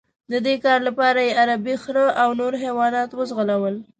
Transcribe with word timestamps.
د 0.31 0.33
دې 0.45 0.55
کار 0.65 0.79
لپاره 0.87 1.19
یې 1.27 1.31
عربي 1.41 1.75
خره 1.83 2.05
او 2.21 2.29
نور 2.39 2.53
حیوانات 2.63 3.09
وځغلول. 3.13 3.75